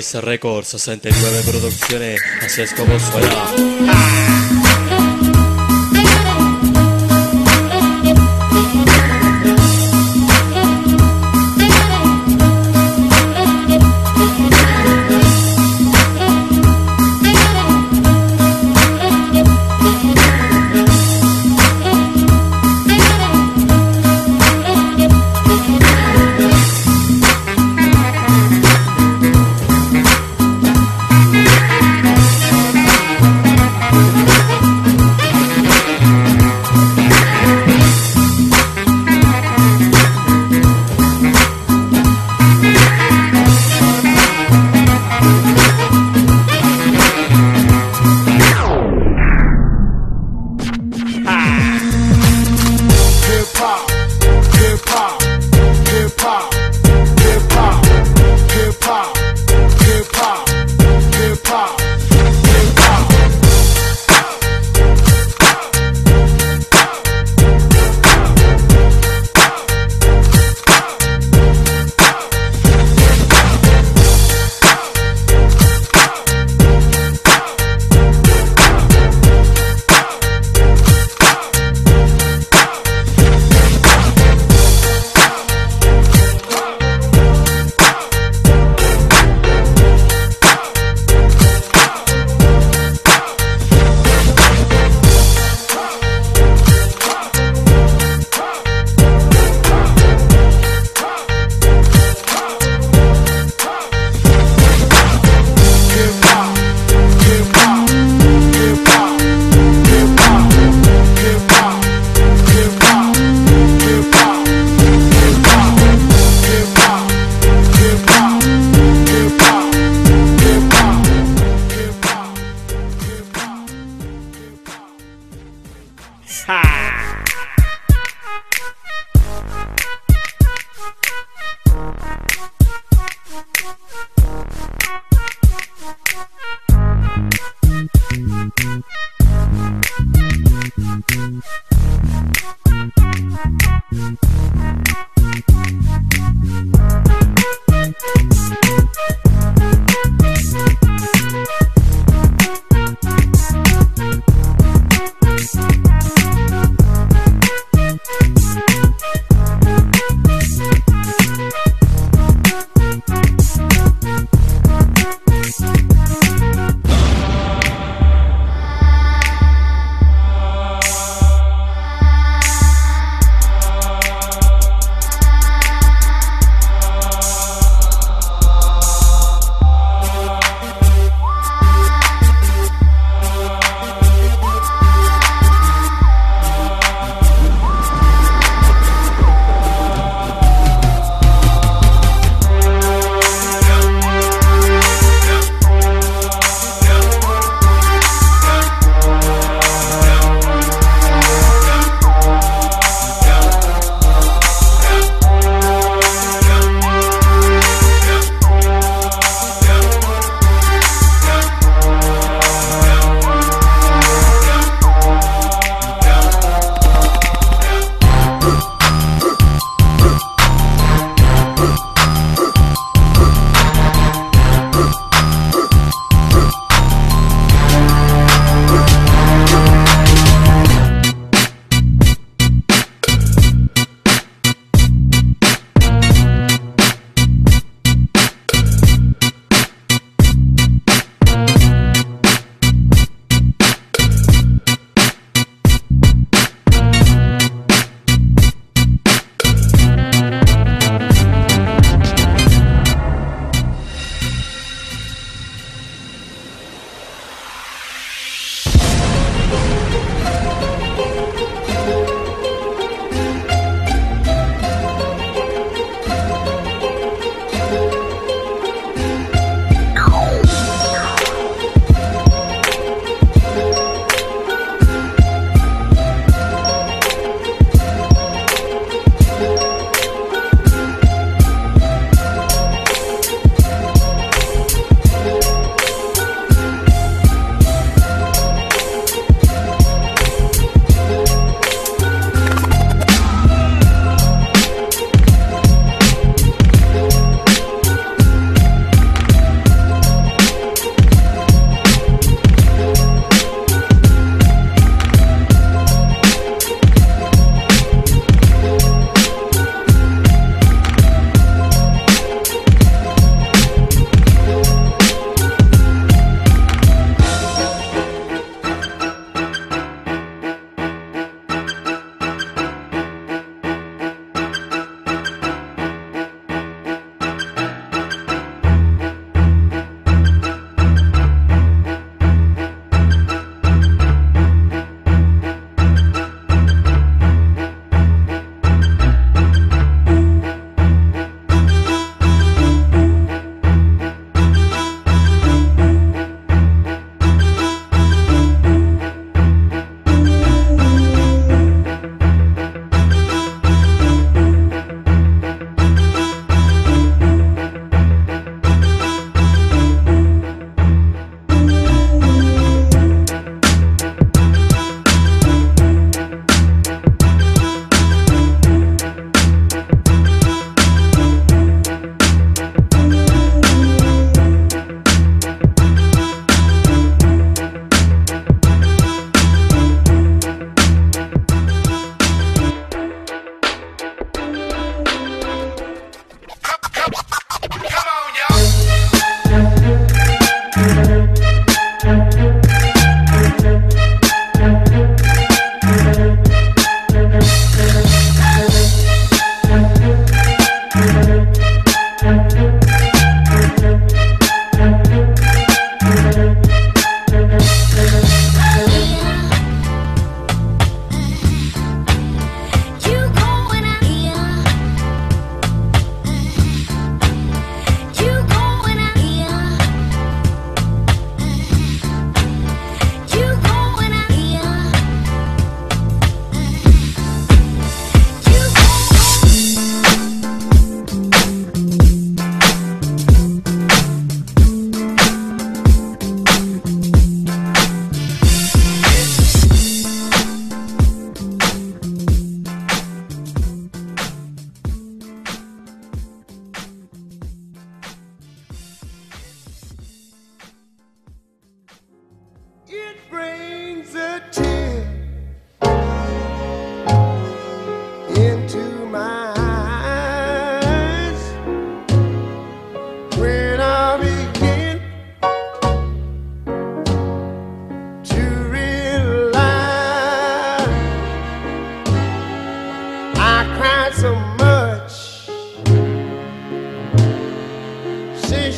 Records 0.00 0.68
69 0.68 1.42
Producciones, 1.44 2.20
así 2.42 2.62
es 2.62 2.72
como 2.72 2.98
suena. 2.98 4.69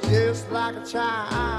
just 0.02 0.50
like 0.50 0.76
a 0.76 0.84
child. 0.86 1.51